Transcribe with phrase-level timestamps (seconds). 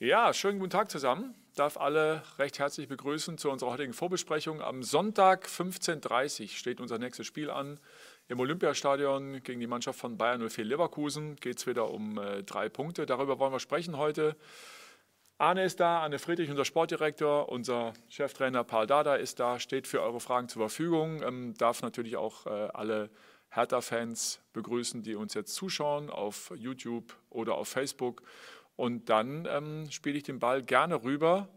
[0.00, 1.34] Ja, schönen guten Tag zusammen.
[1.48, 4.62] Ich darf alle recht herzlich begrüßen zu unserer heutigen Vorbesprechung.
[4.62, 7.80] Am Sonntag 15.30 Uhr steht unser nächstes Spiel an.
[8.28, 12.68] Im Olympiastadion gegen die Mannschaft von Bayern 04 Leverkusen geht es wieder um äh, drei
[12.68, 13.06] Punkte.
[13.06, 14.36] Darüber wollen wir sprechen heute.
[15.36, 20.00] Arne ist da, Arne Friedrich, unser Sportdirektor, unser Cheftrainer Paul Dada ist da, steht für
[20.00, 23.10] eure Fragen zur Verfügung, ähm, darf natürlich auch äh, alle
[23.50, 28.22] Hertha-Fans begrüßen, die uns jetzt zuschauen auf YouTube oder auf Facebook.
[28.78, 31.48] Und dann ähm, spiele ich den Ball gerne rüber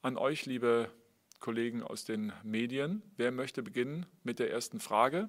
[0.00, 0.90] an euch, liebe
[1.38, 3.02] Kollegen aus den Medien.
[3.18, 5.28] Wer möchte beginnen mit der ersten Frage?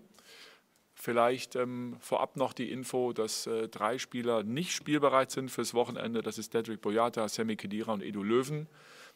[0.95, 6.21] Vielleicht ähm, vorab noch die Info, dass äh, drei Spieler nicht spielbereit sind fürs Wochenende.
[6.21, 8.69] Das ist Dedrick Boyata, Sammy Kedira und Edu Löwen.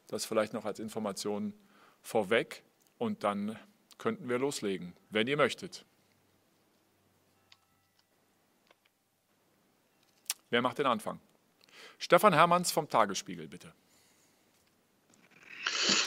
[0.07, 1.53] Das vielleicht noch als Information
[2.01, 2.61] vorweg.
[2.97, 3.57] Und dann
[3.97, 5.85] könnten wir loslegen, wenn ihr möchtet.
[10.49, 11.21] Wer macht den Anfang?
[12.01, 13.71] Stefan Hermanns vom Tagesspiegel, bitte.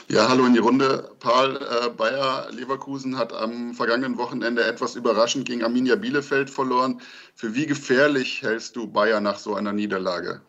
[0.08, 1.08] Ja, hallo in die Runde.
[1.20, 7.00] Paul, äh, Bayer Leverkusen hat am vergangenen Wochenende etwas überraschend gegen Arminia Bielefeld verloren.
[7.36, 10.42] Für wie gefährlich hältst du Bayer nach so einer Niederlage?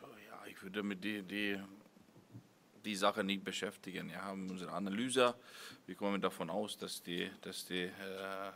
[0.00, 1.58] Ja, ich würde mit die, die,
[2.88, 4.08] die Sache nicht beschäftigen.
[4.08, 5.34] Wir haben unsere Analyse
[5.88, 7.90] wir kommen davon aus, dass die, dass die äh,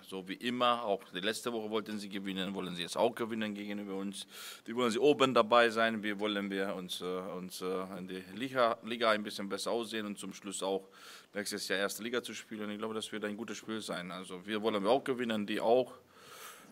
[0.02, 3.54] so wie immer, auch die letzte Woche wollten sie gewinnen, wollen sie jetzt auch gewinnen
[3.54, 4.26] gegenüber uns.
[4.66, 6.02] Die wollen sie oben dabei sein.
[6.02, 10.04] Wir wollen wir uns, äh, uns äh, in die Liga, Liga ein bisschen besser aussehen
[10.04, 10.90] und zum Schluss auch
[11.32, 12.70] nächstes Jahr erste Liga zu spielen.
[12.70, 14.10] Ich glaube, das wird ein gutes Spiel sein.
[14.10, 15.94] Also wir wollen wir auch gewinnen, die auch.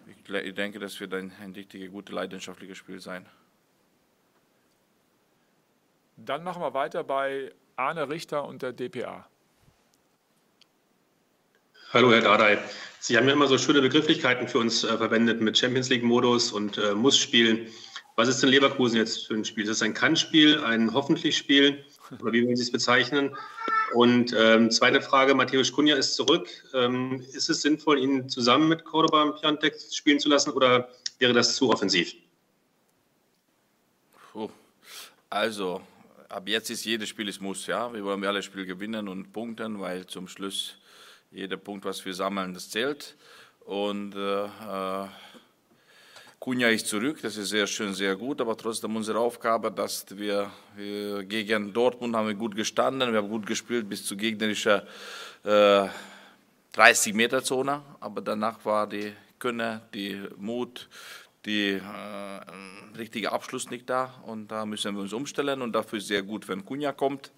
[0.08, 3.24] Ich, ich denke, das wird ein, ein richtig gutes, leidenschaftliches Spiel sein.
[6.24, 9.26] Dann machen wir weiter bei Arne Richter und der DPA.
[11.92, 12.58] Hallo, Herr Dardai.
[13.00, 16.78] Sie haben ja immer so schöne Begrifflichkeiten für uns äh, verwendet mit Champions League-Modus und
[16.78, 17.66] äh, Muss-Spielen.
[18.16, 19.64] Was ist denn Leverkusen jetzt für ein Spiel?
[19.64, 21.84] Ist das ein Kann-Spiel, ein Hoffentlich-Spiel?
[22.20, 23.36] Oder wie wollen Sie es bezeichnen?
[23.94, 26.48] Und ähm, zweite Frage, Matthäus Kunja ist zurück.
[26.74, 31.32] Ähm, ist es sinnvoll, ihn zusammen mit Cordoba und Piantek spielen zu lassen oder wäre
[31.32, 32.14] das zu offensiv?
[35.30, 35.80] Also,
[36.30, 37.66] ab jetzt ist jedes Spiel ist Muss.
[37.66, 37.92] Ja?
[37.92, 40.76] Wir wollen alle Spiele gewinnen und punkten, weil zum Schluss
[41.30, 43.16] jeder Punkt, was wir sammeln, das zählt.
[43.60, 45.08] Und äh, äh
[46.38, 50.50] Kunja ist zurück, das ist sehr schön, sehr gut, aber trotzdem unsere Aufgabe, dass wir,
[50.74, 54.80] wir gegen Dortmund haben wir gut gestanden, wir haben gut gespielt bis zur gegnerischen
[55.44, 55.86] äh,
[56.74, 60.88] 30-Meter-Zone, aber danach war die Könne, die Mut,
[61.46, 66.08] die äh, richtige Abschluss nicht da und da müssen wir uns umstellen und dafür ist
[66.08, 67.32] sehr gut, wenn Kunja kommt.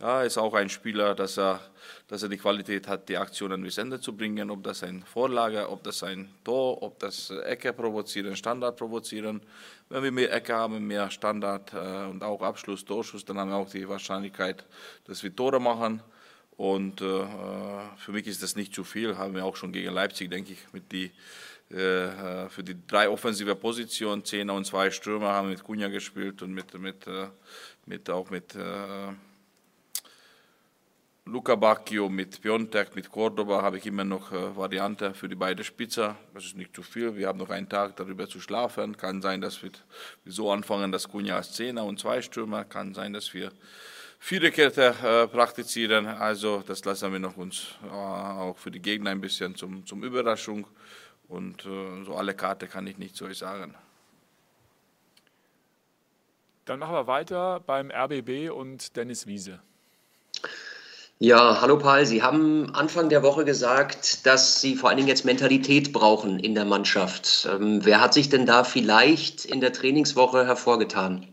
[0.00, 1.60] Ja, ist auch ein Spieler, dass er,
[2.08, 5.70] dass er die Qualität hat, die Aktionen bis Ende zu bringen, ob das ein Vorlage,
[5.70, 9.40] ob das ein Tor, ob das Ecke provozieren, Standard provozieren.
[9.88, 13.56] Wenn wir mehr Ecke haben, mehr Standard äh, und auch Abschluss, Torschuss, dann haben wir
[13.56, 14.64] auch die Wahrscheinlichkeit,
[15.04, 16.02] dass wir Tore machen.
[16.56, 17.24] Und äh,
[17.96, 20.72] für mich ist das nicht zu viel, haben wir auch schon gegen Leipzig, denke ich,
[20.72, 21.10] mit die äh,
[21.68, 26.78] für die drei offensive Positionen, Zehner und zwei Stürmer haben mit Kunja gespielt und mit,
[26.78, 27.28] mit, äh,
[27.86, 29.12] mit auch mit äh,
[31.26, 35.64] Luca Bacchio mit Piontek, mit Cordoba habe ich immer noch äh, Variante für die beiden
[35.64, 36.16] Spitzer.
[36.34, 37.16] Das ist nicht zu viel.
[37.16, 38.94] Wir haben noch einen Tag darüber zu schlafen.
[38.98, 39.70] Kann sein, dass wir,
[40.26, 42.64] so anfangen, dass Cunha als Zehner und zwei Stürmer.
[42.64, 43.52] Kann sein, dass wir
[44.18, 46.06] Viererkette äh, praktizieren.
[46.06, 50.04] Also das lassen wir noch uns äh, auch für die Gegner ein bisschen zum, zum
[50.04, 50.66] Überraschung.
[51.28, 53.74] Und äh, so alle Karte kann ich nicht so sagen.
[56.64, 59.60] Dann machen wir weiter beim RBB und Dennis Wiese.
[61.18, 62.06] Ja, hallo Paul.
[62.06, 66.54] Sie haben Anfang der Woche gesagt, dass Sie vor allen Dingen jetzt Mentalität brauchen in
[66.54, 67.48] der Mannschaft.
[67.50, 71.28] Ähm, wer hat sich denn da vielleicht in der Trainingswoche hervorgetan?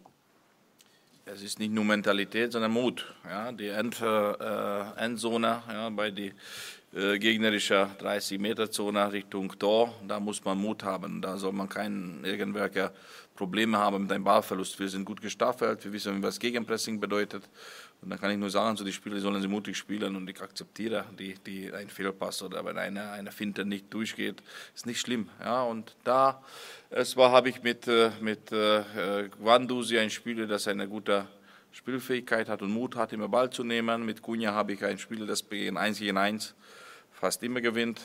[1.25, 3.13] Es ist nicht nur Mentalität, sondern Mut.
[3.25, 6.33] Ja, die End, äh, Endzone ja, bei die
[6.93, 11.21] äh, gegnerischer 30-Meter-Zone Richtung Tor, da muss man Mut haben.
[11.21, 12.91] Da soll man keine irgendwelche
[13.33, 14.77] Probleme haben mit einem Ballverlust.
[14.77, 17.47] Wir sind gut gestaffelt, wir wissen, was Gegenpressing bedeutet.
[18.01, 20.41] Und da kann ich nur sagen, so die Spieler sollen sie mutig spielen und ich
[20.41, 24.43] akzeptiere, die, die ein Fehlpass oder wenn eine, eine Finte nicht durchgeht,
[24.75, 25.29] ist nicht schlimm.
[25.39, 26.43] Ja, und da,
[26.89, 31.27] es war, habe ich mit, äh, mit äh, Guandusi ein Spieler, das eine gute
[31.71, 34.05] Spielfähigkeit hat und Mut hat, immer Ball zu nehmen.
[34.05, 36.55] Mit Cunha habe ich ein Spieler, das gegen 1 gegen 1
[37.11, 38.01] fast immer gewinnt.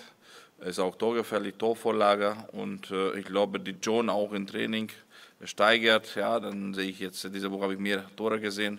[0.58, 4.90] Er ist auch torgefährlich, Torvorlage und äh, ich glaube, die John auch im Training
[5.44, 6.14] steigert.
[6.14, 8.78] Ja, dann sehe ich jetzt, diese Woche habe ich mehr Tore gesehen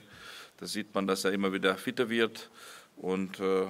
[0.58, 2.50] da sieht man, dass er immer wieder fitter wird.
[2.98, 3.66] Und äh,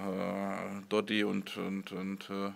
[0.87, 2.51] Dotti und, und, und äh,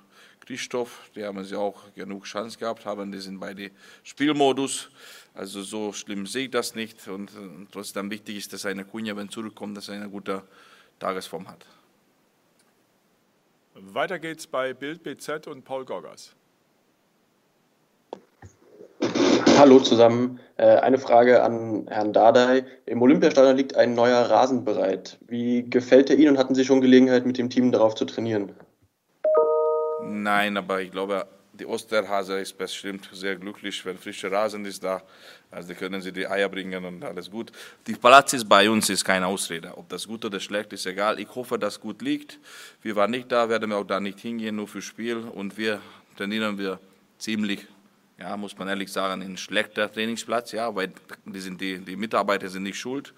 [0.46, 3.72] Christoph, die haben sie auch genug Chance gehabt, haben die sind beide
[4.04, 4.90] Spielmodus.
[5.34, 7.08] Also so schlimm sehe ich das nicht.
[7.08, 10.44] Und, und trotzdem wichtig ist, dass eine Kunja, wenn zurückkommt, dass er eine gute
[11.00, 11.66] Tagesform hat.
[13.76, 16.36] Weiter geht's bei Bild BZ und Paul Gorgas.
[19.58, 20.40] Hallo zusammen.
[20.58, 22.66] Äh, eine Frage an Herrn Dardai.
[22.86, 25.18] Im Olympiastadion liegt ein neuer Rasen bereit.
[25.28, 28.52] Wie gefällt er Ihnen und hatten Sie schon Gelegenheit, mit dem Team darauf zu trainieren?
[30.04, 35.02] Nein, aber ich glaube, die Osterhase ist bestimmt sehr glücklich, wenn frischer Rasen ist da.
[35.52, 37.52] Also können sie die Eier bringen und alles gut.
[37.86, 39.78] Die Platz ist bei uns ist keine Ausrede.
[39.78, 41.20] Ob das gut oder schlecht ist, egal.
[41.20, 42.40] Ich hoffe, dass gut liegt.
[42.82, 45.18] Wir waren nicht da, werden wir auch da nicht hingehen, nur für Spiel.
[45.18, 45.82] Und wir
[46.16, 46.80] trainieren wir
[47.18, 47.68] ziemlich,
[48.18, 50.94] ja, muss man ehrlich sagen, in schlechter Trainingsplatz, ja, weil
[51.26, 53.14] die, sind die, die Mitarbeiter sind nicht schuld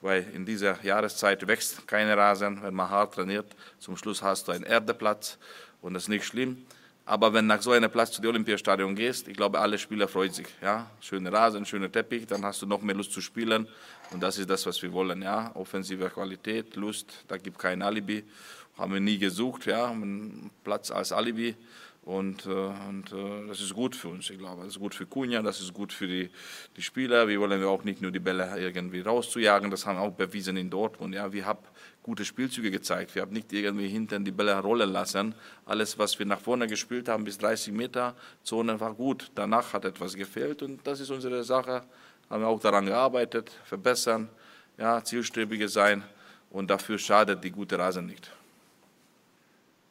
[0.00, 3.46] weil in dieser Jahreszeit wächst keine Rasen, wenn man hart trainiert.
[3.78, 5.38] Zum Schluss hast du einen Erdeplatz
[5.82, 6.64] und das ist nicht schlimm.
[7.08, 10.30] Aber wenn nach so einem Platz zu dem Olympiastadion gehst, ich glaube, alle Spieler freuen
[10.30, 10.46] sich.
[10.60, 10.90] Ja?
[11.00, 13.66] Schöne Rasen, schöner Teppich, dann hast du noch mehr Lust zu spielen.
[14.10, 15.22] Und das ist das, was wir wollen.
[15.22, 15.50] Ja?
[15.54, 18.24] Offensive Qualität, Lust, da gibt kein Alibi.
[18.76, 19.92] Haben wir nie gesucht, ja?
[20.62, 21.56] Platz als Alibi.
[22.08, 24.62] Und, äh, und äh, das ist gut für uns, ich glaube.
[24.62, 26.30] Das ist gut für Kunja, das ist gut für die,
[26.74, 27.28] die Spieler.
[27.28, 30.70] Wir wollen auch nicht nur die Bälle irgendwie rauszujagen, das haben wir auch bewiesen in
[30.70, 31.14] Dortmund.
[31.14, 31.58] Ja, wir haben
[32.02, 33.14] gute Spielzüge gezeigt.
[33.14, 35.34] Wir haben nicht irgendwie hinten die Bälle rollen lassen.
[35.66, 39.30] Alles, was wir nach vorne gespielt haben, bis 30 Meter Zone war gut.
[39.34, 41.82] Danach hat etwas gefehlt und das ist unsere Sache.
[42.30, 44.30] Haben wir auch daran gearbeitet, verbessern,
[44.78, 46.02] ja, zielstrebiger sein
[46.48, 48.30] und dafür schadet die gute Rasen nicht.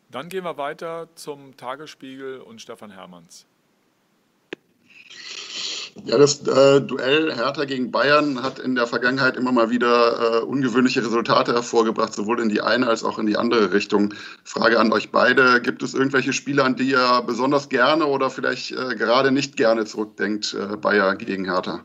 [0.10, 3.46] Dann gehen wir weiter zum Tagesspiegel und Stefan Hermanns.
[6.06, 10.44] Ja, das äh, Duell Hertha gegen Bayern hat in der Vergangenheit immer mal wieder äh,
[10.44, 14.14] ungewöhnliche Resultate hervorgebracht, sowohl in die eine als auch in die andere Richtung.
[14.44, 18.72] Frage an euch beide: Gibt es irgendwelche Spiele, an die ihr besonders gerne oder vielleicht
[18.72, 21.84] äh, gerade nicht gerne zurückdenkt, äh, Bayern gegen Hertha?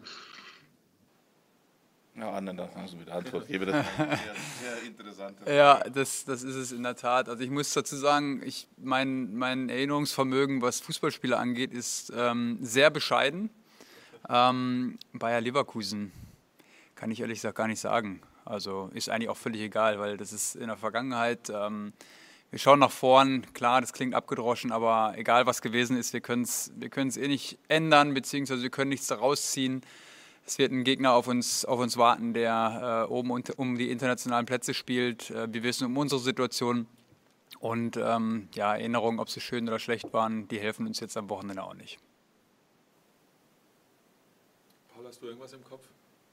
[2.15, 3.67] Ja, Anne, da kannst du mit Antwort geben.
[3.67, 4.19] Das ist sehr,
[4.61, 5.39] sehr interessant.
[5.47, 7.29] Ja, das, das ist es in der Tat.
[7.29, 12.91] Also ich muss dazu sagen, ich, mein, mein Erinnerungsvermögen, was Fußballspiele angeht, ist ähm, sehr
[12.91, 13.49] bescheiden.
[14.29, 16.13] Ähm, Bayer Leverkusen
[16.95, 18.21] kann ich ehrlich gesagt gar nicht sagen.
[18.45, 21.51] Also ist eigentlich auch völlig egal, weil das ist in der Vergangenheit.
[21.51, 21.95] Ähm,
[22.51, 26.43] wir schauen nach vorn, klar, das klingt abgedroschen, aber egal was gewesen ist, wir können
[26.43, 29.81] es wir eh nicht ändern, beziehungsweise wir können nichts daraus ziehen.
[30.45, 33.91] Es wird ein Gegner auf uns, auf uns warten, der äh, oben und, um die
[33.91, 35.31] internationalen Plätze spielt.
[35.31, 36.87] Äh, wir wissen um unsere Situation.
[37.61, 41.29] Und ähm, ja, Erinnerungen, ob sie schön oder schlecht waren, die helfen uns jetzt am
[41.29, 41.99] Wochenende auch nicht.
[45.13, 45.85] Hast du irgendwas im Kopf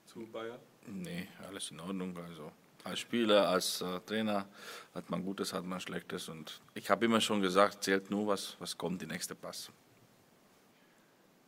[0.06, 0.57] zu Bayern?
[0.88, 2.15] Nee, alles in Ordnung.
[2.17, 2.50] Also
[2.85, 4.47] als Spieler, als äh, Trainer
[4.95, 6.29] hat man Gutes, hat man Schlechtes.
[6.29, 9.69] Und ich habe immer schon gesagt, zählt nur, was, was kommt, die nächste Pass.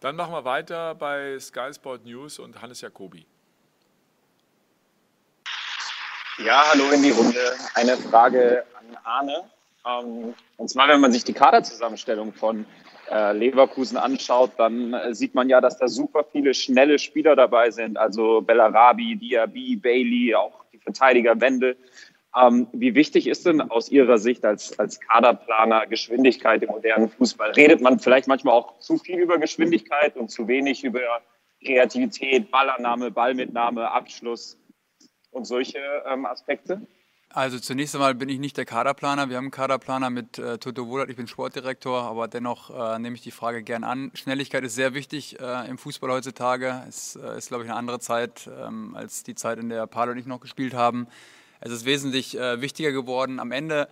[0.02, 3.24] Dann machen wir weiter bei Sky Sport News und Hannes Jacobi.
[6.44, 7.40] Ja, hallo in die Runde.
[7.76, 9.44] Eine Frage an Arne.
[9.86, 12.66] Ähm, und zwar, wenn man sich die Kaderzusammenstellung von
[13.12, 17.70] äh, Leverkusen anschaut, dann äh, sieht man ja, dass da super viele schnelle Spieler dabei
[17.70, 17.96] sind.
[17.96, 21.78] Also Bellarabi, Diaby, Bailey, auch die Verteidiger Wende.
[22.40, 27.52] Ähm, wie wichtig ist denn aus Ihrer Sicht als, als Kaderplaner Geschwindigkeit im modernen Fußball?
[27.52, 31.02] Redet man vielleicht manchmal auch zu viel über Geschwindigkeit und zu wenig über
[31.64, 34.58] Kreativität, Ballannahme, Ballmitnahme, Abschluss
[35.32, 36.82] und solche ähm, Aspekte?
[37.34, 39.30] Also zunächst einmal bin ich nicht der Kaderplaner.
[39.30, 43.16] Wir haben einen Kaderplaner mit äh, Toto Wohlert, ich bin Sportdirektor, aber dennoch äh, nehme
[43.16, 44.12] ich die Frage gern an.
[44.16, 46.84] Schnelligkeit ist sehr wichtig äh, im Fußball heutzutage.
[46.90, 50.12] Es äh, ist, glaube ich, eine andere Zeit ähm, als die Zeit, in der Paolo
[50.12, 51.08] und ich noch gespielt haben.
[51.64, 53.40] Es ist wesentlich äh, wichtiger geworden.
[53.40, 53.88] Am Ende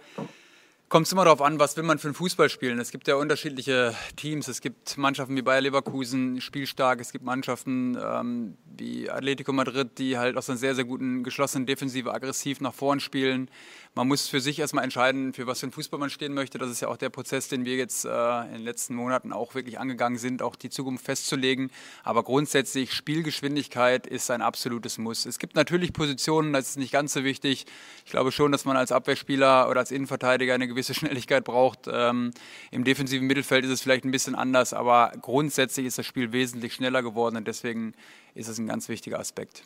[0.90, 2.80] kommt es immer darauf an, was will man für einen Fußball spielen.
[2.80, 4.48] Es gibt ja unterschiedliche Teams.
[4.48, 7.00] Es gibt Mannschaften wie Bayer Leverkusen, spielstark.
[7.00, 11.68] Es gibt Mannschaften ähm, wie Atletico Madrid, die halt aus einer sehr, sehr guten, geschlossenen
[11.68, 13.50] Defensive aggressiv nach vorn spielen
[13.96, 16.58] man muss für sich erstmal entscheiden, für was für einen Fußball man stehen möchte.
[16.58, 19.56] Das ist ja auch der Prozess, den wir jetzt äh, in den letzten Monaten auch
[19.56, 21.72] wirklich angegangen sind, auch die Zukunft festzulegen.
[22.04, 25.26] Aber grundsätzlich Spielgeschwindigkeit ist ein absolutes Muss.
[25.26, 27.66] Es gibt natürlich Positionen, das ist nicht ganz so wichtig.
[28.06, 31.88] Ich glaube schon, dass man als Abwehrspieler oder als Innenverteidiger eine gewisse Schnelligkeit braucht.
[31.92, 32.32] Ähm,
[32.72, 36.74] Im defensiven Mittelfeld ist es vielleicht ein bisschen anders, aber grundsätzlich ist das Spiel wesentlich
[36.74, 37.94] schneller geworden und deswegen
[38.36, 39.64] ist es ein ganz wichtiger Aspekt.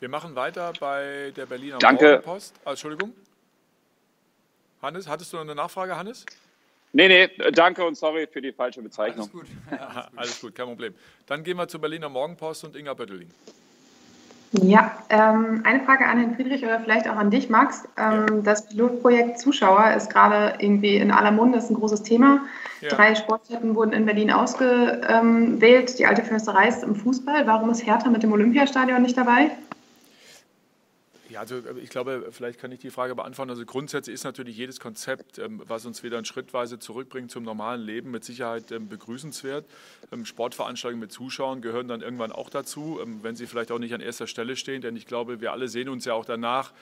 [0.00, 2.04] Wir machen weiter bei der Berliner Danke.
[2.04, 2.54] Morgenpost.
[2.64, 3.14] Ah, Entschuldigung.
[4.82, 6.26] Hannes, hattest du noch eine Nachfrage, Hannes?
[6.92, 9.28] Nee, nee, danke und sorry für die falsche Bezeichnung.
[9.32, 10.18] Alles gut, ja, alles, gut.
[10.18, 10.94] alles gut, kein Problem.
[11.26, 13.30] Dann gehen wir zur Berliner Morgenpost und Inga Bötteling.
[14.62, 17.88] Ja, ähm, eine Frage an Herrn Friedrich oder vielleicht auch an dich, Max.
[17.96, 18.42] Ähm, ja.
[18.44, 22.42] Das Pilotprojekt Zuschauer ist gerade irgendwie in aller Munde, ist ein großes Thema.
[22.80, 22.88] Ja.
[22.90, 25.98] Drei Sportstätten wurden in Berlin ausgewählt.
[25.98, 27.46] Die alte Försterei ist im Fußball.
[27.46, 29.50] Warum ist Hertha mit dem Olympiastadion nicht dabei?
[31.34, 33.50] Ja, also äh, ich glaube, vielleicht kann ich die Frage beantworten.
[33.50, 38.12] Also grundsätzlich ist natürlich jedes Konzept, ähm, was uns wieder schrittweise zurückbringt zum normalen Leben,
[38.12, 39.66] mit Sicherheit ähm, begrüßenswert.
[40.12, 44.00] Ähm, Sportveranstaltungen mit Zuschauern gehören dann irgendwann auch dazu, wenn sie vielleicht auch nicht an
[44.00, 44.80] erster Stelle stehen.
[44.80, 46.72] Denn ich glaube, wir alle sehen uns ja auch danach,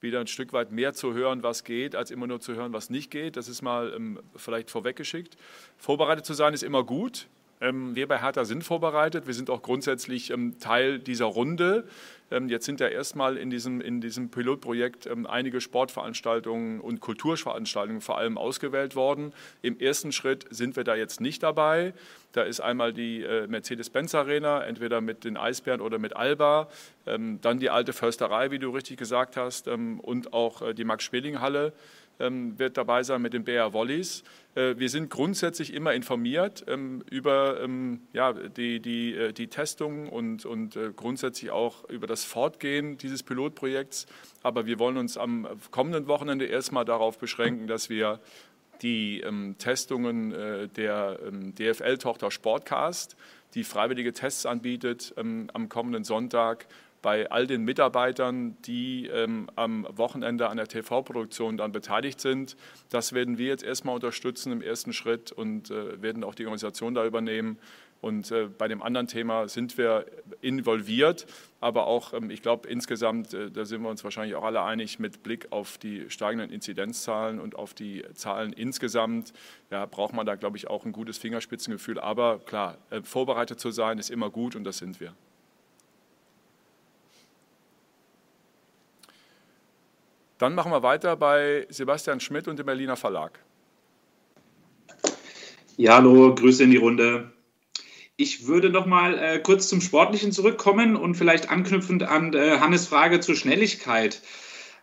[0.00, 2.90] wieder ein Stück weit mehr zu hören, was geht, als immer nur zu hören, was
[2.90, 3.36] nicht geht.
[3.36, 3.96] Das ist mal
[4.34, 5.36] vielleicht vorweggeschickt.
[5.78, 7.28] Vorbereitet zu sein ist immer gut.
[7.62, 9.28] Wir bei Hertha sind vorbereitet.
[9.28, 11.84] Wir sind auch grundsätzlich Teil dieser Runde.
[12.32, 18.00] Ähm, jetzt sind ja erstmal in diesem, in diesem Pilotprojekt ähm, einige Sportveranstaltungen und Kulturveranstaltungen
[18.00, 19.32] vor allem ausgewählt worden.
[19.60, 21.92] Im ersten Schritt sind wir da jetzt nicht dabei.
[22.32, 26.68] Da ist einmal die äh, Mercedes-Benz Arena, entweder mit den Eisbären oder mit Alba,
[27.06, 31.72] ähm, dann die alte Försterei, wie du richtig gesagt hast, und auch äh, die Max-Schmeling-Halle
[32.18, 34.22] wird dabei sein mit den BR Wollies.
[34.54, 40.08] Äh, wir sind grundsätzlich immer informiert ähm, über ähm, ja, die, die, äh, die Testung
[40.08, 44.06] und, und äh, grundsätzlich auch über das Fortgehen dieses Pilotprojekts.
[44.42, 48.20] Aber wir wollen uns am kommenden Wochenende erstmal darauf beschränken, dass wir
[48.82, 53.16] die ähm, Testungen äh, der ähm, DFL-Tochter Sportcast,
[53.54, 56.66] die freiwillige Tests anbietet, ähm, am kommenden Sonntag
[57.02, 62.56] bei all den Mitarbeitern, die ähm, am Wochenende an der TV-Produktion dann beteiligt sind.
[62.90, 66.94] Das werden wir jetzt erstmal unterstützen im ersten Schritt und äh, werden auch die Organisation
[66.94, 67.58] da übernehmen.
[68.02, 70.06] Und äh, bei dem anderen Thema sind wir
[70.40, 71.24] involviert,
[71.60, 74.98] aber auch, ähm, ich glaube, insgesamt, äh, da sind wir uns wahrscheinlich auch alle einig,
[74.98, 79.32] mit Blick auf die steigenden Inzidenzzahlen und auf die Zahlen insgesamt,
[79.70, 82.00] ja, braucht man da, glaube ich, auch ein gutes Fingerspitzengefühl.
[82.00, 85.14] Aber klar, äh, vorbereitet zu sein ist immer gut und das sind wir.
[90.42, 93.38] Dann machen wir weiter bei Sebastian Schmidt und dem Berliner Verlag.
[95.76, 97.30] Ja, hallo, Grüße in die Runde.
[98.16, 102.88] Ich würde noch mal äh, kurz zum Sportlichen zurückkommen und vielleicht anknüpfend an äh, Hannes
[102.88, 104.20] Frage zur Schnelligkeit.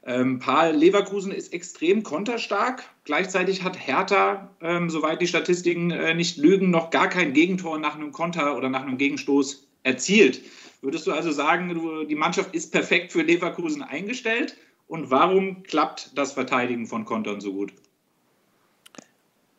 [0.05, 2.85] Ähm, Paul Leverkusen ist extrem konterstark.
[3.03, 7.95] Gleichzeitig hat Hertha, ähm, soweit die Statistiken äh, nicht lügen, noch gar kein Gegentor nach
[7.95, 10.39] einem Konter oder nach einem Gegenstoß erzielt.
[10.81, 14.55] Würdest du also sagen, du, die Mannschaft ist perfekt für Leverkusen eingestellt?
[14.89, 17.71] Und warum klappt das Verteidigen von Kontern so gut?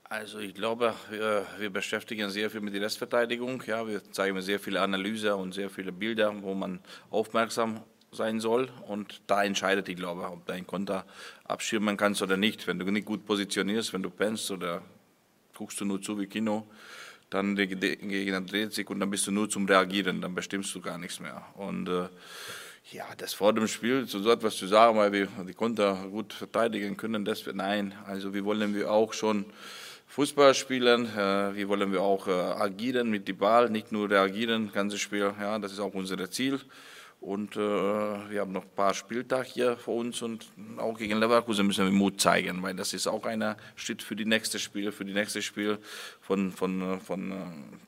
[0.02, 3.62] Also ich glaube, wir, wir, beschäftigen sehr viel mit der Restverteidigung.
[3.64, 8.70] Ja, wir zeigen sehr viele Analyse und sehr viele Bilder, wo man aufmerksam sein soll.
[8.88, 11.06] Und da entscheidet die, glaube ich, ob dein Konter
[11.44, 12.66] abschirmen kannst oder nicht.
[12.66, 14.82] Wenn du nicht gut positionierst, wenn du pennst oder
[15.54, 16.66] guckst du nur zu wie Kino,
[17.30, 20.80] dann der Gegner dreht sich und dann bist du nur zum Reagieren, dann bestimmst du
[20.80, 21.46] gar nichts mehr.
[21.54, 22.08] Und äh,
[22.92, 26.96] ja, das vor dem Spiel so etwas zu sagen, weil wir die Konter gut verteidigen
[26.96, 27.94] können, das wird nein.
[28.06, 29.44] Also wir wollen wir auch schon
[30.08, 34.72] Fußball spielen, äh, wie wollen wir auch äh, agieren mit dem Ball, nicht nur reagieren,
[34.72, 35.32] ganzes Spiel.
[35.40, 36.58] Ja, das ist auch unser Ziel.
[37.20, 40.46] Und äh, wir haben noch ein paar Spieltage hier vor uns und
[40.78, 44.24] auch gegen Leverkusen müssen wir Mut zeigen, weil das ist auch ein Schritt für die
[44.24, 45.78] nächste Spiel, für die nächste Spiel
[46.22, 47.34] von, von, von äh,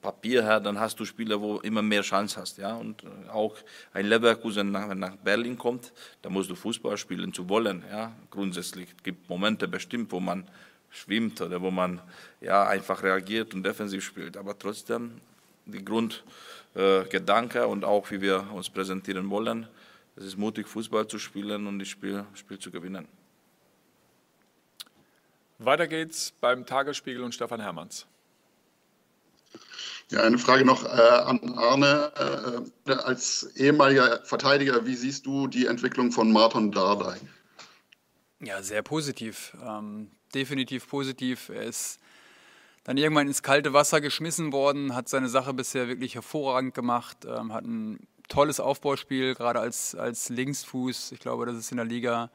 [0.03, 0.61] Papier her.
[0.61, 2.75] Dann hast du Spieler, wo immer mehr Chance hast, ja.
[2.75, 3.57] Und äh, auch
[3.95, 8.13] ein Leverkusen, nach, nach Berlin kommt, da musst du Fußball spielen zu wollen, ja.
[8.31, 10.47] Grundsätzlich es gibt Momente bestimmt, wo man
[10.91, 12.03] schwimmt oder wo man
[12.43, 14.37] ja einfach reagiert und defensiv spielt.
[14.37, 15.23] Aber trotzdem
[15.65, 16.23] die Grund
[16.75, 19.69] äh, Gedanke und auch wie wir uns präsentieren wollen.
[20.17, 23.09] Es ist mutig, Fußball zu spielen und das Spiel, Spiel zu gewinnen.
[25.59, 28.07] Weiter geht's beim Tagesspiegel und Stefan Hermanns.
[30.11, 32.65] Ja, eine Frage noch äh, an Arne.
[32.87, 37.19] Äh, als ehemaliger Verteidiger, wie siehst du die Entwicklung von Martin Dardai?
[38.41, 39.57] Ja, sehr positiv.
[39.65, 41.49] Ähm, definitiv positiv.
[41.49, 42.01] Er ist
[42.85, 47.53] dann irgendwann ins kalte Wasser geschmissen worden, hat seine Sache bisher wirklich hervorragend gemacht, ähm,
[47.53, 51.13] hat ein tolles Aufbauspiel, gerade als, als Linksfuß.
[51.13, 52.31] Ich glaube, das ist in der Liga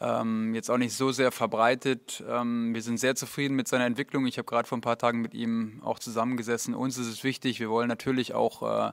[0.00, 2.22] ähm, jetzt auch nicht so sehr verbreitet.
[2.28, 4.26] Ähm, wir sind sehr zufrieden mit seiner Entwicklung.
[4.26, 6.74] Ich habe gerade vor ein paar Tagen mit ihm auch zusammengesessen.
[6.74, 8.92] Uns ist es wichtig, wir wollen natürlich auch äh,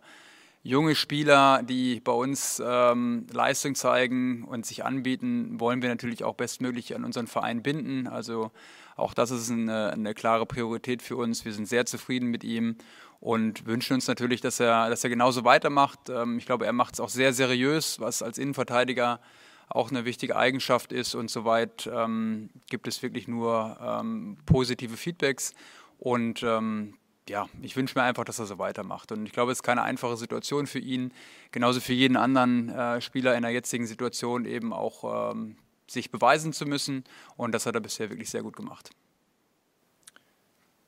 [0.63, 6.33] junge Spieler, die bei uns ähm, Leistung zeigen und sich anbieten, wollen wir natürlich auch
[6.33, 8.07] bestmöglich an unseren Verein binden.
[8.07, 8.51] Also
[8.95, 11.45] auch das ist eine, eine klare Priorität für uns.
[11.45, 12.77] Wir sind sehr zufrieden mit ihm
[13.19, 16.09] und wünschen uns natürlich, dass er, dass er genauso weitermacht.
[16.09, 19.19] Ähm, ich glaube, er macht es auch sehr seriös, was als Innenverteidiger
[19.67, 21.15] auch eine wichtige Eigenschaft ist.
[21.15, 25.53] Und soweit ähm, gibt es wirklich nur ähm, positive Feedbacks.
[25.97, 26.95] Und ähm,
[27.27, 29.11] ja, ich wünsche mir einfach, dass er so weitermacht.
[29.11, 31.11] Und ich glaube, es ist keine einfache Situation für ihn,
[31.51, 35.57] genauso für jeden anderen äh, Spieler in der jetzigen Situation eben auch ähm,
[35.87, 37.03] sich beweisen zu müssen.
[37.37, 38.89] Und das hat er bisher wirklich sehr gut gemacht.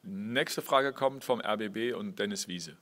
[0.04, 2.78] Nächste Frage kommt vom RBB und Dennis Wiese.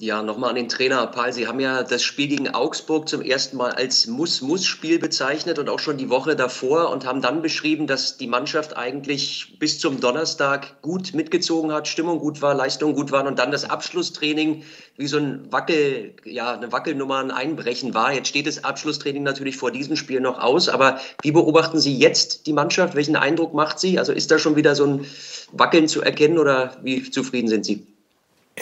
[0.00, 1.08] Ja, nochmal an den Trainer.
[1.08, 5.68] Paul, Sie haben ja das Spiel gegen Augsburg zum ersten Mal als Muss-Muss-Spiel bezeichnet und
[5.68, 9.98] auch schon die Woche davor und haben dann beschrieben, dass die Mannschaft eigentlich bis zum
[10.00, 14.62] Donnerstag gut mitgezogen hat, Stimmung gut war, Leistung gut waren und dann das Abschlusstraining
[14.96, 18.12] wie so ein Wackel, ja, eine Wackelnummer, ein Einbrechen war.
[18.12, 22.46] Jetzt steht das Abschlusstraining natürlich vor diesem Spiel noch aus, aber wie beobachten Sie jetzt
[22.46, 22.94] die Mannschaft?
[22.94, 23.98] Welchen Eindruck macht sie?
[23.98, 25.06] Also ist da schon wieder so ein
[25.50, 27.84] Wackeln zu erkennen oder wie zufrieden sind Sie?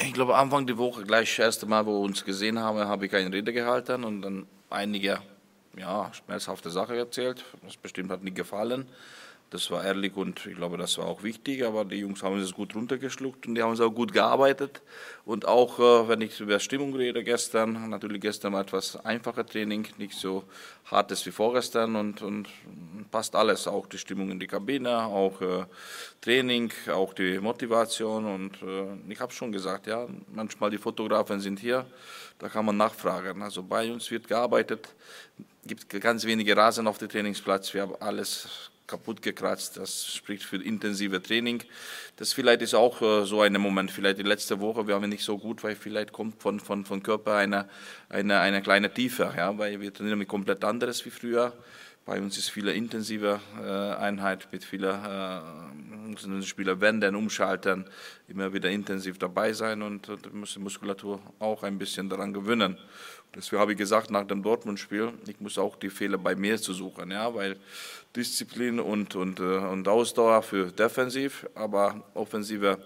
[0.02, 3.06] Ich glaube, Anfang der Woche, gleich das erste Mal, wo wir uns gesehen haben, habe
[3.06, 5.20] ich eine Rede gehalten und dann einige
[5.76, 7.44] ja, schmerzhafte Sachen erzählt.
[7.62, 8.86] Das bestimmt hat nicht gefallen.
[9.50, 12.52] Das war ehrlich und ich glaube, das war auch wichtig, aber die Jungs haben es
[12.52, 14.82] gut runtergeschluckt und die haben es auch gut gearbeitet.
[15.24, 19.86] Und auch, äh, wenn ich über Stimmung rede gestern, natürlich gestern war etwas einfacher Training,
[19.98, 20.42] nicht so
[20.86, 22.48] hartes wie vorgestern und, und
[23.12, 25.64] passt alles, auch die Stimmung in die Kabine, auch äh,
[26.20, 31.60] Training, auch die Motivation und äh, ich habe schon gesagt, ja, manchmal die Fotografen sind
[31.60, 31.86] hier,
[32.40, 33.42] da kann man nachfragen.
[33.42, 34.88] Also bei uns wird gearbeitet,
[35.64, 39.76] gibt ganz wenige Rasen auf dem Trainingsplatz, wir haben alles kaputt gekratzt.
[39.76, 41.62] Das spricht für intensive Training.
[42.16, 43.90] Das vielleicht ist auch äh, so ein Moment.
[43.90, 47.02] Vielleicht die letzte Woche waren wir nicht so gut, weil vielleicht kommt von, von, von
[47.02, 47.68] Körper eine,
[48.08, 49.32] eine, eine kleine Tiefe.
[49.36, 51.52] Ja, weil wir trainieren mit komplett anderes wie früher.
[52.06, 57.84] Bei uns ist viele intensive äh, Einheit mit vielen äh, Spieler wenden, umschalten,
[58.28, 62.78] immer wieder intensiv dabei sein und, und muss die Muskulatur auch ein bisschen daran gewöhnen.
[63.34, 66.72] Deswegen habe ich gesagt, nach dem Dortmund-Spiel, ich muss auch die Fehler bei mir zu
[66.74, 67.56] suchen, ja, weil
[68.14, 72.78] Disziplin und, und, äh, und Ausdauer für defensiv, aber offensive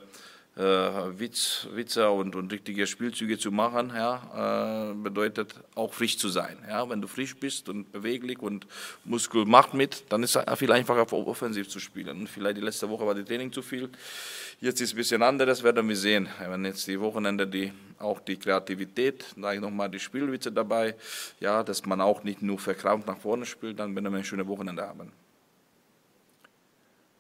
[0.61, 6.29] äh, Witz, Witze und, und richtige Spielzüge zu machen, ja, äh, bedeutet auch frisch zu
[6.29, 6.59] sein.
[6.69, 6.89] Ja.
[6.89, 8.67] Wenn du frisch bist und beweglich und
[9.05, 12.21] Muskel macht mit, dann ist es viel einfacher, offensiv zu spielen.
[12.21, 13.89] Und vielleicht die letzte Woche war die Training zu viel.
[14.61, 16.29] Jetzt ist es ein bisschen anderes, werden wir sehen.
[16.39, 20.95] Wenn jetzt die Wochenende die, auch die Kreativität, da ich nochmal die Spielwitze dabei,
[21.41, 24.47] ja, dass man auch nicht nur verkrampft nach vorne spielt, dann werden wir ein schönes
[24.47, 25.11] Wochenende haben.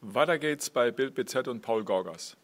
[0.03, 2.37] Weiter geht's bei Bild BZ und Paul Gorgas.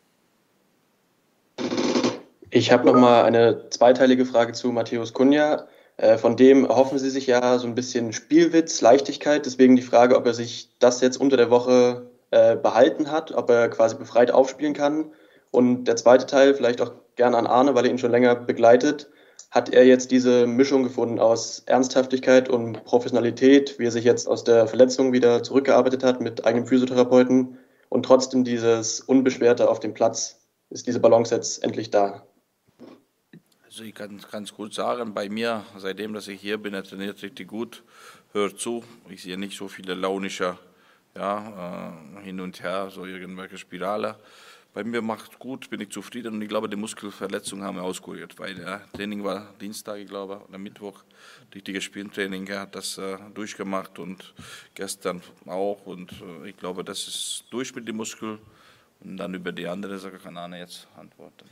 [2.59, 5.67] Ich habe noch mal eine zweiteilige Frage zu Matthäus Kunja.
[5.99, 9.45] Äh, von dem erhoffen Sie sich ja so ein bisschen Spielwitz, Leichtigkeit.
[9.45, 13.51] Deswegen die Frage, ob er sich das jetzt unter der Woche äh, behalten hat, ob
[13.51, 15.13] er quasi befreit aufspielen kann.
[15.51, 19.11] Und der zweite Teil, vielleicht auch gerne an Arne, weil er ihn schon länger begleitet.
[19.51, 24.45] Hat er jetzt diese Mischung gefunden aus Ernsthaftigkeit und Professionalität, wie er sich jetzt aus
[24.45, 27.59] der Verletzung wieder zurückgearbeitet hat mit eigenem Physiotherapeuten
[27.91, 30.41] und trotzdem dieses Unbeschwerte auf dem Platz?
[30.71, 32.23] Ist diese Balance jetzt endlich da?
[33.77, 37.23] Also ich kann ganz gut sagen, bei mir, seitdem dass ich hier bin, er trainiert
[37.23, 37.83] richtig gut,
[38.33, 38.83] hört zu.
[39.11, 40.57] Ich sehe nicht so viele launische
[41.15, 44.19] ja, äh, hin und her, so irgendwelche Spirale.
[44.73, 48.39] Bei mir macht gut, bin ich zufrieden und ich glaube, die Muskelverletzung haben wir auskuriert,
[48.39, 51.05] weil der Training war Dienstag, ich glaube, oder Mittwoch,
[51.55, 54.33] richtiges Spieltraining, er hat das äh, durchgemacht und
[54.75, 58.39] gestern auch und äh, ich glaube, das ist durch mit dem Muskel
[59.01, 61.45] und dann über die andere Sache kann Arne jetzt antworten.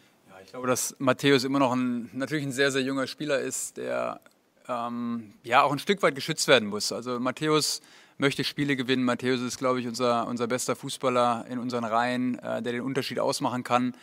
[0.44, 4.20] Ich glaube, dass Matthäus immer noch ein, natürlich ein sehr, sehr junger Spieler ist, der
[4.68, 6.92] ähm, ja auch ein Stück weit geschützt werden muss.
[6.92, 7.80] Also Matthäus
[8.18, 9.04] möchte Spiele gewinnen.
[9.04, 13.20] Matthäus ist, glaube ich, unser, unser bester Fußballer in unseren Reihen, äh, der den Unterschied
[13.20, 13.96] ausmachen kann.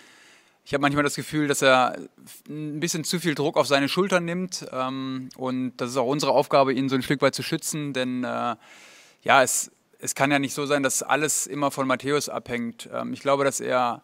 [0.66, 1.98] Ich habe manchmal das Gefühl, dass er
[2.50, 4.66] ein bisschen zu viel Druck auf seine Schultern nimmt.
[4.72, 7.94] Ähm, und das ist auch unsere Aufgabe, ihn so ein Stück weit zu schützen.
[7.94, 8.56] Denn äh,
[9.22, 12.90] ja, es, es kann ja nicht so sein, dass alles immer von Matthäus abhängt.
[12.92, 14.02] Ähm, ich glaube, dass er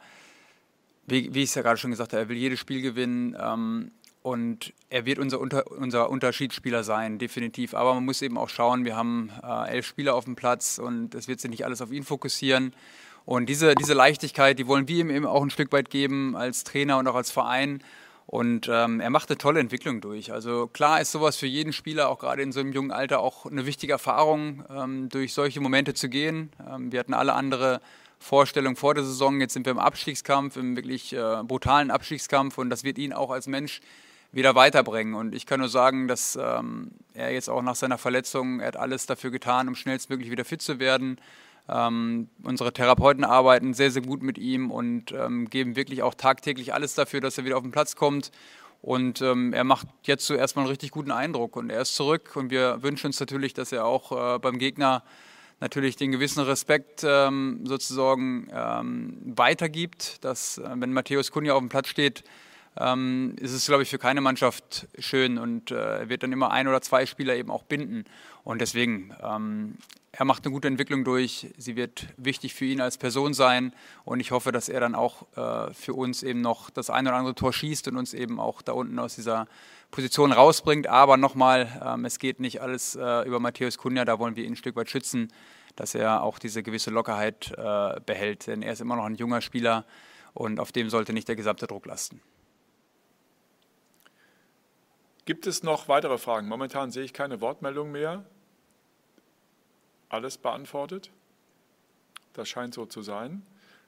[1.08, 3.92] wie, wie ich es ja gerade schon gesagt habe, er will jedes Spiel gewinnen ähm,
[4.22, 7.74] und er wird unser, unter, unser Unterschiedsspieler sein, definitiv.
[7.74, 11.16] Aber man muss eben auch schauen, wir haben äh, elf Spieler auf dem Platz und
[11.16, 12.74] es wird sich nicht alles auf ihn fokussieren.
[13.26, 16.64] Und diese, diese Leichtigkeit, die wollen wir ihm eben auch ein Stück weit geben als
[16.64, 17.82] Trainer und auch als Verein.
[18.26, 20.34] Und ähm, er macht eine tolle Entwicklung durch.
[20.34, 23.46] Also klar ist sowas für jeden Spieler, auch gerade in so einem jungen Alter, auch
[23.46, 26.52] eine wichtige Erfahrung, ähm, durch solche Momente zu gehen.
[26.70, 27.80] Ähm, wir hatten alle andere
[28.20, 29.40] Vorstellung vor der Saison.
[29.40, 33.32] Jetzt sind wir im Abstiegskampf, im wirklich äh, brutalen Abstiegskampf und das wird ihn auch
[33.32, 33.82] als Mensch
[34.32, 35.14] wieder weiterbringen.
[35.14, 38.78] Und ich kann nur sagen, dass ähm, er jetzt auch nach seiner Verletzung, er hat
[38.78, 41.20] alles dafür getan, um schnellstmöglich wieder fit zu werden.
[41.70, 46.74] Ähm, unsere Therapeuten arbeiten sehr, sehr gut mit ihm und ähm, geben wirklich auch tagtäglich
[46.74, 48.32] alles dafür, dass er wieder auf den Platz kommt.
[48.82, 52.36] Und ähm, er macht jetzt zuerst mal einen richtig guten Eindruck und er ist zurück
[52.36, 55.04] und wir wünschen uns natürlich, dass er auch äh, beim Gegner
[55.60, 61.70] natürlich den gewissen Respekt ähm, sozusagen ähm, weitergibt, dass äh, wenn Matthäus Kunja auf dem
[61.70, 62.24] Platz steht,
[62.80, 66.52] ähm, ist es, glaube ich, für keine Mannschaft schön und äh, er wird dann immer
[66.52, 68.06] ein oder zwei Spieler eben auch binden.
[68.44, 69.78] Und deswegen, ähm,
[70.12, 71.48] er macht eine gute Entwicklung durch.
[71.58, 73.74] Sie wird wichtig für ihn als Person sein
[74.06, 77.16] und ich hoffe, dass er dann auch äh, für uns eben noch das ein oder
[77.16, 79.48] andere Tor schießt und uns eben auch da unten aus dieser
[79.92, 80.88] Position rausbringt.
[80.88, 84.54] Aber nochmal, ähm, es geht nicht alles äh, über Matthäus Kunja, da wollen wir ihn
[84.54, 85.32] ein Stück weit schützen,
[85.76, 88.48] dass er auch diese gewisse Lockerheit äh, behält.
[88.48, 89.86] Denn er ist immer noch ein junger Spieler
[90.34, 92.22] und auf dem sollte nicht der gesamte Druck lasten.
[95.26, 96.48] Gibt es noch weitere Fragen?
[96.48, 98.24] Momentan sehe ich keine Wortmeldung mehr.
[100.10, 101.12] Alles beantwortet?
[102.32, 103.46] Das scheint so zu sein.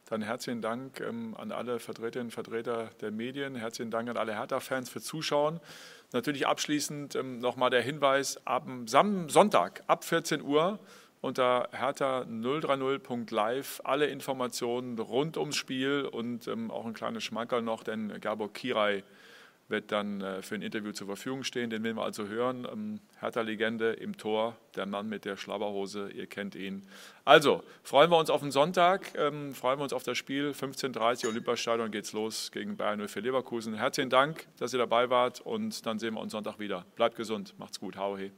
[0.10, 3.56] Dann herzlichen Dank ähm, an alle Vertreterinnen und Vertreter der Medien.
[3.56, 5.60] Herzlichen Dank an alle Hertha-Fans für Zuschauen.
[6.14, 8.42] Natürlich abschließend ähm, nochmal der Hinweis,
[8.88, 10.80] Sam Sonntag ab 14 Uhr
[11.22, 18.20] unter hertha030.live alle Informationen rund ums Spiel und ähm, auch ein kleines Schmankerl noch, denn
[18.20, 19.04] Gabor Kirai
[19.70, 21.70] wird dann äh, für ein Interview zur Verfügung stehen.
[21.70, 22.68] Den werden wir also hören.
[22.72, 26.84] Ähm, Hertha-Legende im Tor, der Mann mit der Schlabberhose, ihr kennt ihn.
[27.26, 30.52] Also, freuen wir uns auf den Sonntag, ähm, freuen wir uns auf das Spiel.
[30.52, 33.76] 15.30 Uhr Olympiastadion geht's los gegen Bayern 04 Leverkusen.
[33.76, 36.86] Herzlichen Dank, dass ihr dabei wart und dann sehen wir uns Sonntag wieder.
[36.96, 38.32] Bleibt gesund, macht's gut, hau he.